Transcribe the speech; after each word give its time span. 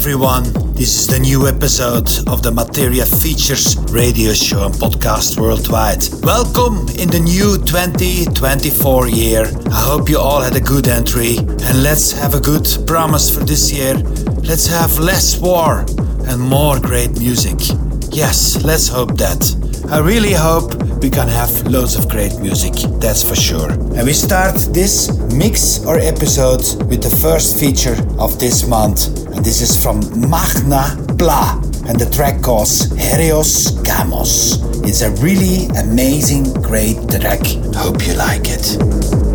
everyone. 0.00 0.44
This 0.72 0.98
is 0.98 1.06
the 1.06 1.18
new 1.18 1.46
episode 1.46 2.08
of 2.26 2.42
the 2.42 2.50
Materia 2.50 3.04
Features 3.04 3.76
radio 3.92 4.32
show 4.32 4.64
and 4.64 4.74
podcast 4.74 5.38
worldwide. 5.38 6.02
Welcome 6.24 6.88
in 6.96 7.10
the 7.10 7.20
new 7.20 7.58
2024 7.58 9.08
year. 9.08 9.44
I 9.70 9.80
hope 9.90 10.08
you 10.08 10.18
all 10.18 10.40
had 10.40 10.56
a 10.56 10.60
good 10.60 10.88
entry 10.88 11.36
and 11.36 11.82
let's 11.82 12.12
have 12.12 12.32
a 12.32 12.40
good 12.40 12.66
promise 12.86 13.28
for 13.28 13.44
this 13.44 13.70
year. 13.70 13.92
Let's 14.40 14.66
have 14.68 14.98
less 14.98 15.38
war 15.38 15.84
and 16.28 16.40
more 16.40 16.80
great 16.80 17.18
music. 17.18 17.60
Yes, 18.10 18.64
let's 18.64 18.88
hope 18.88 19.18
that. 19.18 19.42
I 19.90 19.98
really 19.98 20.32
hope 20.32 20.82
we 21.02 21.10
can 21.10 21.28
have 21.28 21.50
loads 21.66 21.94
of 21.96 22.08
great 22.08 22.38
music, 22.40 22.72
that's 23.00 23.22
for 23.22 23.36
sure. 23.36 23.72
And 23.72 24.06
we 24.06 24.14
start 24.14 24.56
this 24.72 25.12
mix 25.34 25.84
or 25.84 25.98
episode 25.98 26.64
with 26.88 27.02
the 27.02 27.14
first 27.20 27.60
feature 27.60 27.96
of 28.18 28.38
this 28.38 28.66
month. 28.66 29.19
This 29.42 29.62
is 29.62 29.82
from 29.82 30.00
Magna 30.28 30.96
Bla. 31.14 31.58
And 31.88 31.98
the 31.98 32.08
track 32.14 32.42
calls 32.42 32.92
Herios 32.92 33.72
Gamos. 33.82 34.60
It's 34.86 35.00
a 35.00 35.10
really 35.22 35.66
amazing, 35.78 36.52
great 36.62 36.96
track. 37.08 37.40
Hope 37.74 38.06
you 38.06 38.14
like 38.14 38.44
it. 38.44 39.29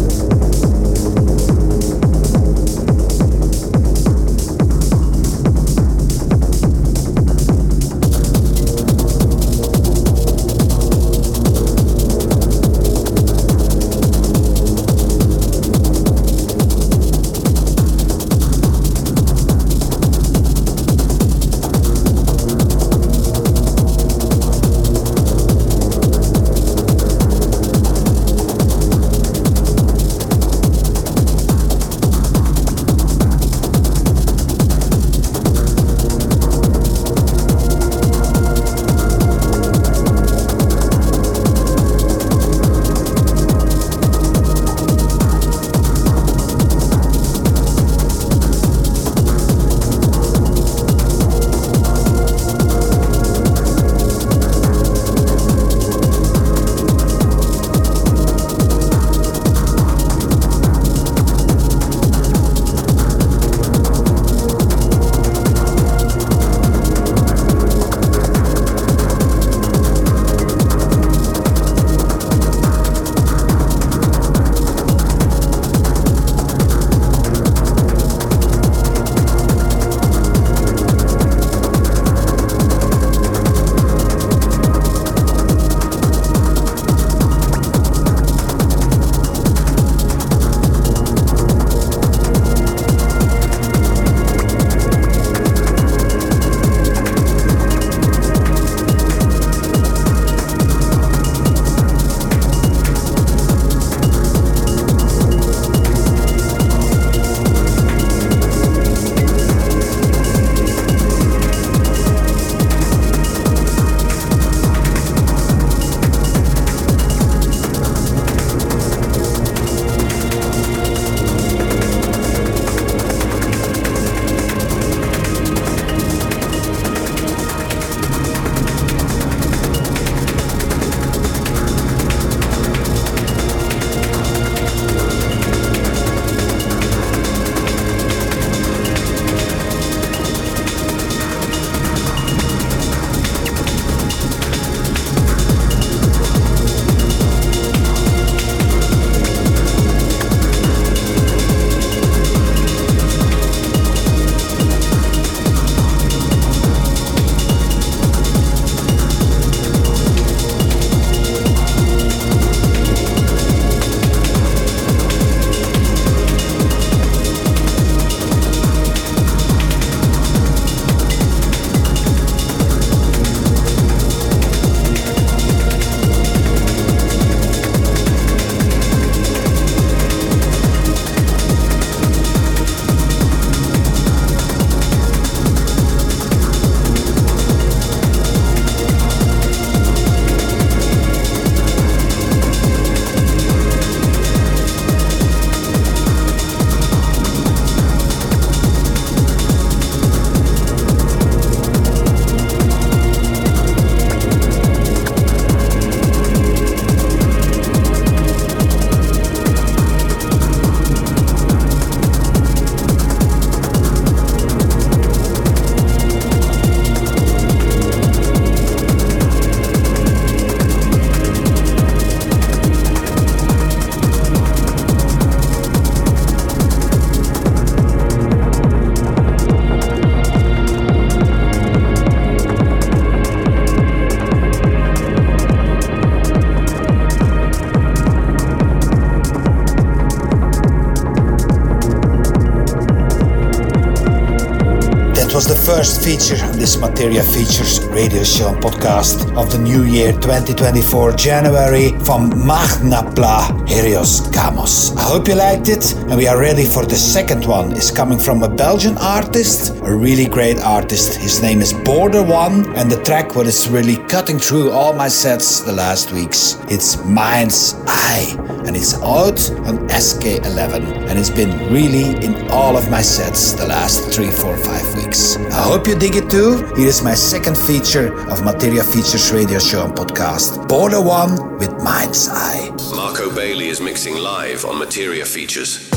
Feature. 246.15 246.47
This 246.53 246.77
Materia 246.77 247.21
Features 247.21 247.84
radio 247.95 248.25
show 248.25 248.49
and 248.49 248.61
podcast 248.61 249.33
of 249.37 249.49
the 249.53 249.57
new 249.57 249.85
year 249.85 250.11
2024, 250.11 251.13
January, 251.13 251.91
from 252.03 252.29
Magnapla 252.29 253.65
Helios 253.69 254.19
Gamos. 254.31 254.93
I 254.97 255.03
hope 255.03 255.29
you 255.29 255.35
liked 255.35 255.69
it, 255.69 255.93
and 255.93 256.17
we 256.17 256.27
are 256.27 256.37
ready 256.37 256.65
for 256.65 256.85
the 256.85 256.97
second 256.97 257.45
one. 257.45 257.71
It's 257.71 257.91
coming 257.91 258.19
from 258.19 258.43
a 258.43 258.49
Belgian 258.49 258.97
artist, 258.97 259.77
a 259.83 259.95
really 259.95 260.25
great 260.25 260.59
artist. 260.59 261.15
His 261.15 261.41
name 261.41 261.61
is 261.61 261.71
Border 261.71 262.21
One, 262.21 262.75
and 262.75 262.91
the 262.91 263.01
track 263.05 263.33
what 263.33 263.47
is 263.47 263.69
really 263.69 263.95
cutting 264.07 264.39
through 264.39 264.71
all 264.71 264.91
my 264.91 265.07
sets 265.07 265.61
the 265.61 265.71
last 265.71 266.11
weeks. 266.11 266.57
It's 266.67 267.01
Mind's 267.05 267.75
Eye, 267.87 268.35
and 268.67 268.75
it's 268.75 268.95
out 268.95 269.39
on 269.69 269.87
SK11, 269.87 271.07
and 271.07 271.17
it's 271.17 271.29
been 271.29 271.71
really 271.71 272.17
in 272.25 272.51
all 272.51 272.75
of 272.75 272.91
my 272.91 273.01
sets 273.01 273.53
the 273.53 273.67
last 273.67 274.13
three, 274.13 274.31
four, 274.31 274.57
five 274.57 274.95
weeks. 274.97 275.37
I 275.37 275.63
hope 275.63 275.87
you 275.87 275.95
dig 275.97 276.17
it 276.17 276.29
too. 276.29 276.57
Here 276.75 276.89
is 276.89 277.01
my 277.01 277.13
second 277.13 277.57
feature 277.57 277.84
of 277.93 278.43
Materia 278.43 278.83
Features 278.83 279.31
radio 279.31 279.59
show 279.59 279.85
and 279.85 279.93
podcast, 279.93 280.67
Border 280.67 280.99
One 280.99 281.59
with 281.59 281.71
Mind's 281.83 282.27
Eye. 282.27 282.71
Marco 282.95 283.29
Bailey 283.33 283.67
is 283.67 283.79
mixing 283.79 284.17
live 284.17 284.65
on 284.65 284.79
Materia 284.79 285.23
Features. 285.23 285.87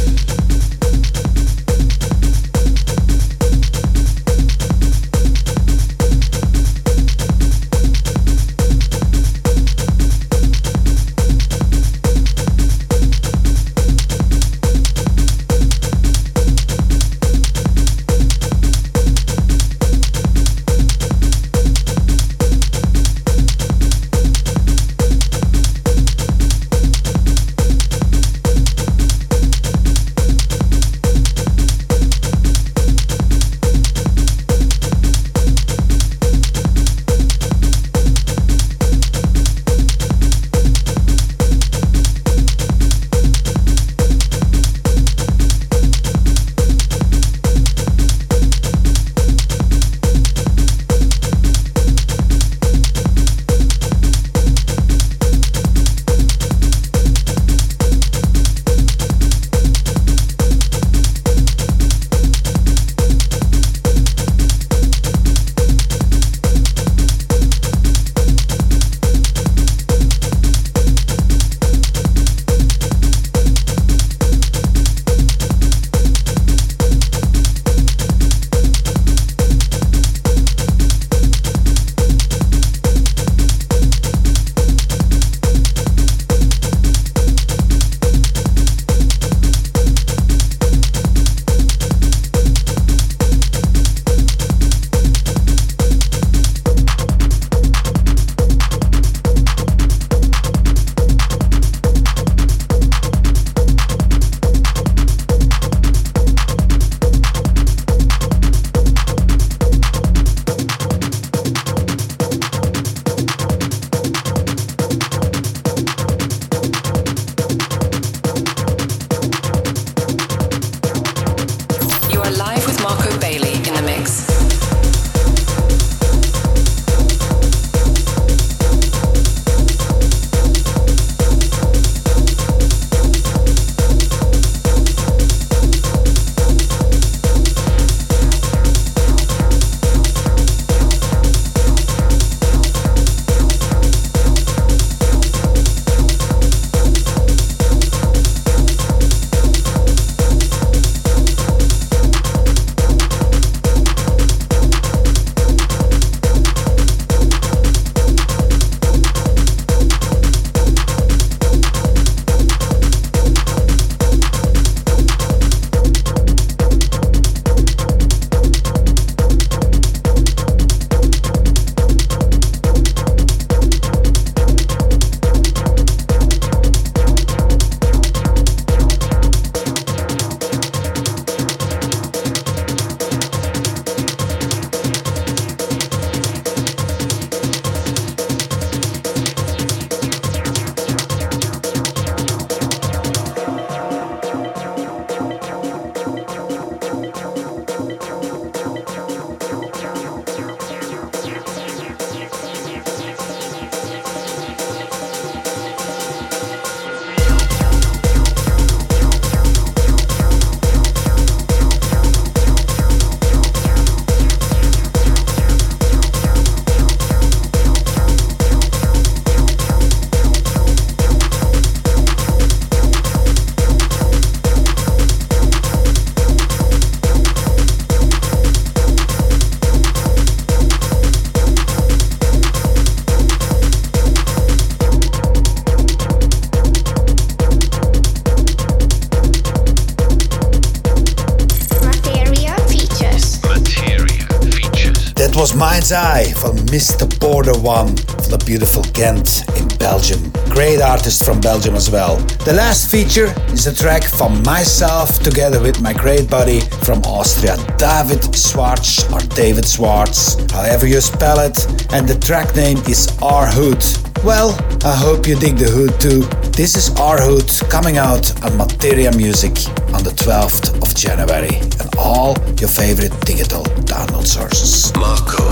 Eye 245.92 246.32
from 246.36 246.56
Mr. 246.68 247.08
Border 247.18 247.58
One 247.58 247.96
from 247.96 248.30
the 248.30 248.42
beautiful 248.44 248.82
Ghent 248.92 249.44
in 249.56 249.68
Belgium. 249.78 250.30
Great 250.50 250.82
artist 250.82 251.24
from 251.24 251.40
Belgium 251.40 251.74
as 251.74 251.90
well. 251.90 252.16
The 252.44 252.52
last 252.52 252.90
feature 252.90 253.32
is 253.52 253.66
a 253.66 253.74
track 253.74 254.02
from 254.02 254.42
myself 254.42 255.20
together 255.20 255.62
with 255.62 255.80
my 255.80 255.92
great 255.92 256.28
buddy 256.28 256.60
from 256.84 257.00
Austria, 257.04 257.56
David 257.78 258.34
Schwartz 258.36 259.10
or 259.12 259.20
David 259.34 259.64
Schwartz, 259.66 260.36
however 260.52 260.86
you 260.86 261.00
spell 261.00 261.40
it, 261.40 261.56
and 261.92 262.06
the 262.06 262.18
track 262.18 262.54
name 262.54 262.78
is 262.88 263.08
R 263.22 263.46
Hood. 263.46 263.82
Well, 264.24 264.50
I 264.84 264.94
hope 264.94 265.26
you 265.26 265.36
dig 265.36 265.56
the 265.56 265.70
hood 265.70 266.00
too. 266.00 266.22
This 266.50 266.76
is 266.76 266.90
R 266.98 267.18
Hood 267.20 267.48
coming 267.70 267.98
out 267.98 268.26
on 268.44 268.56
Materia 268.56 269.14
Music 269.16 269.52
on 269.94 270.02
the 270.02 270.12
12th 270.16 270.82
of 270.82 270.94
January 270.94 271.56
and 271.80 271.88
all 271.96 272.36
your 272.58 272.68
favorite 272.68 273.14
digital 273.24 273.62
download 273.86 274.26
sources. 274.26 274.92
Marco 274.96 275.47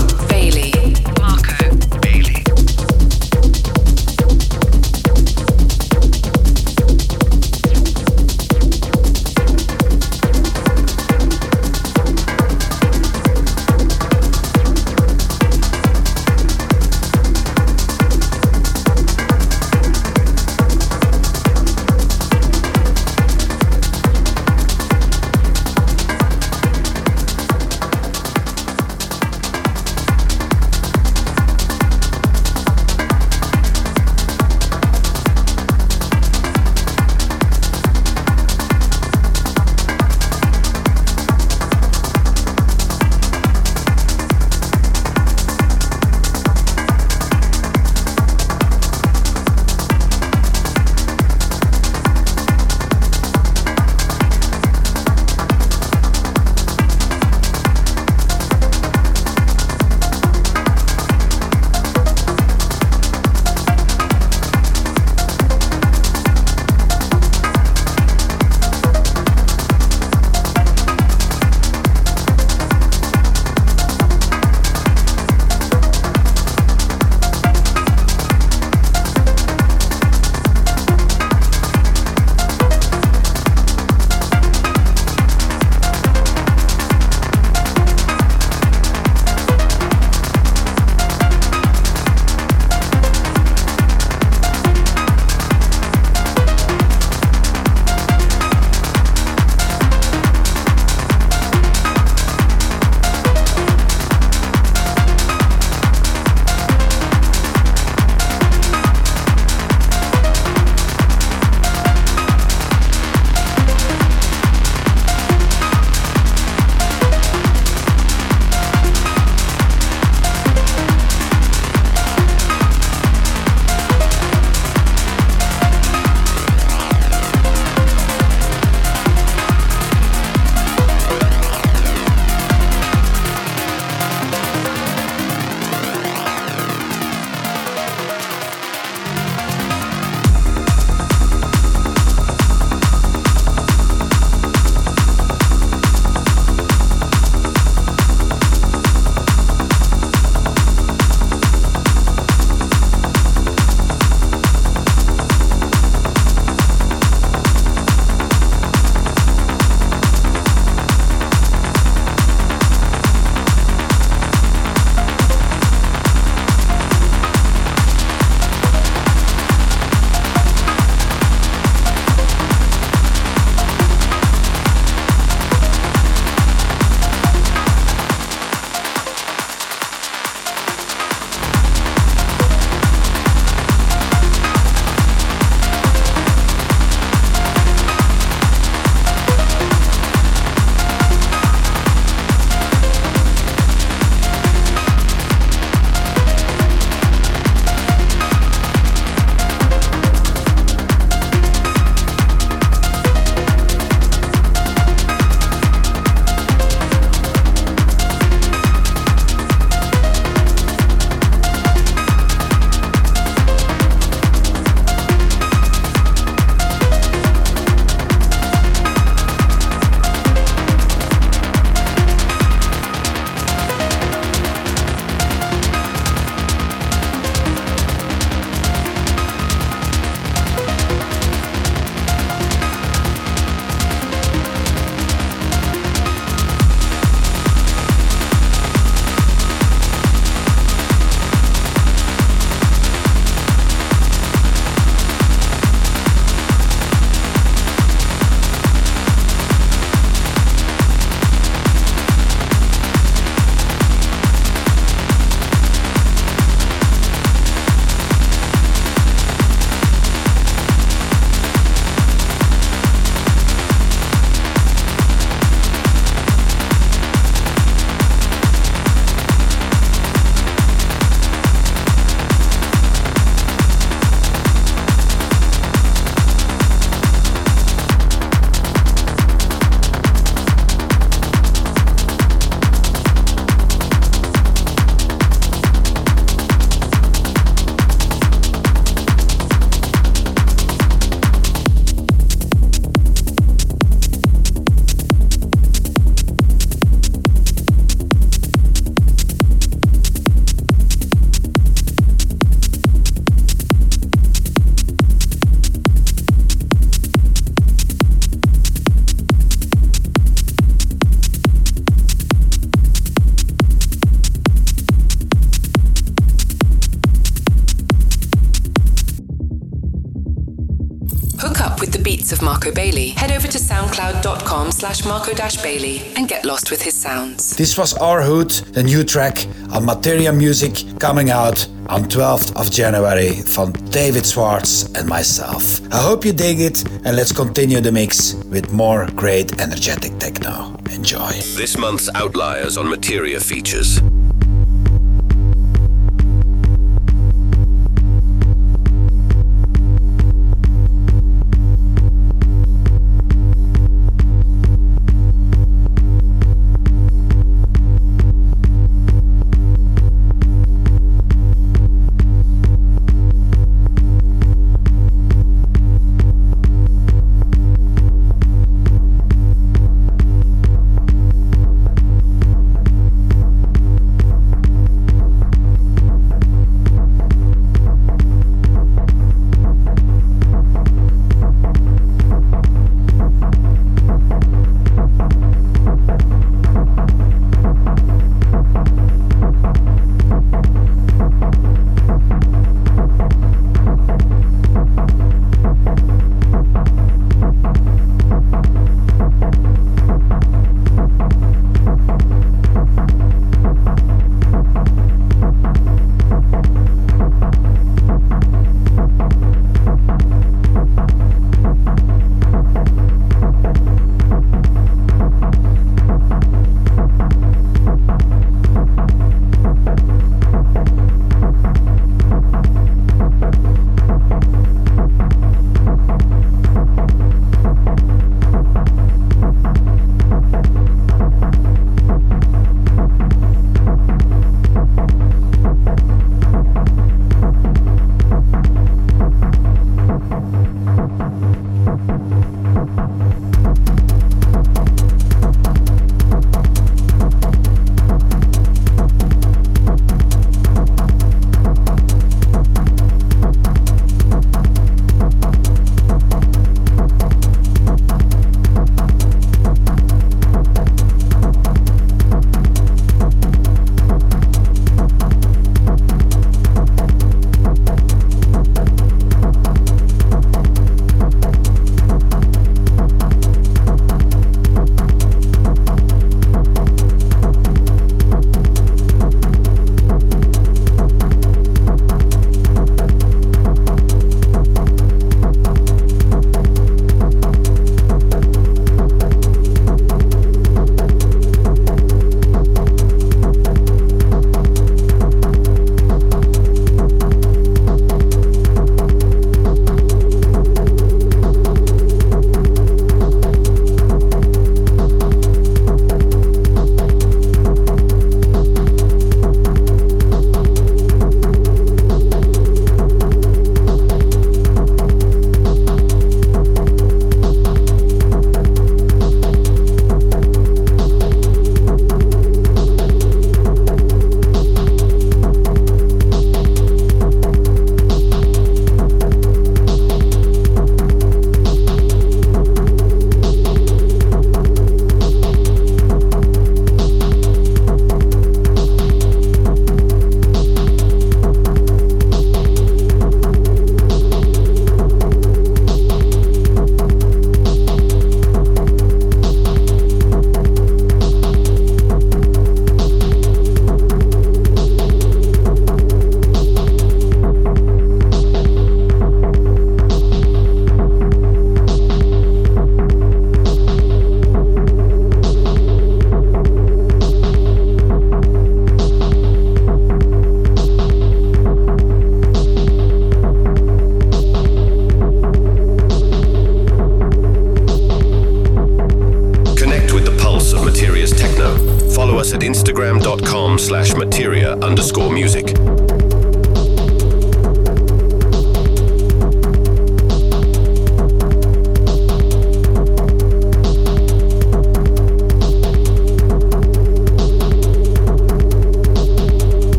Marco 322.67 322.75
Bailey, 322.75 323.09
head 323.09 323.31
over 323.31 323.47
to 323.47 323.57
soundcloud.com 323.57 324.71
slash 324.73 325.05
marco-bailey 325.05 326.01
and 326.17 326.27
get 326.27 326.43
lost 326.43 326.69
with 326.69 326.81
his 326.81 326.95
sounds. 326.95 327.55
This 327.55 327.77
was 327.77 327.93
R 327.93 328.21
Hood, 328.21 328.49
the 328.49 328.83
new 328.83 329.05
track 329.05 329.45
on 329.71 329.85
Materia 329.85 330.33
Music 330.33 330.99
coming 330.99 331.29
out 331.29 331.65
on 331.87 332.03
12th 332.03 332.59
of 332.59 332.69
January 332.69 333.35
from 333.41 333.71
David 333.71 334.25
Schwartz 334.25 334.91
and 334.95 335.07
myself. 335.07 335.79
I 335.93 336.01
hope 336.01 336.25
you 336.25 336.33
dig 336.33 336.59
it 336.59 336.83
and 337.05 337.15
let's 337.15 337.31
continue 337.31 337.79
the 337.79 337.93
mix 337.93 338.33
with 338.51 338.73
more 338.73 339.07
great 339.15 339.61
energetic 339.61 340.19
techno. 340.19 340.75
Enjoy. 340.91 341.31
This 341.55 341.77
month's 341.77 342.09
Outliers 342.15 342.75
on 342.77 342.89
Materia 342.89 343.39
features 343.39 344.01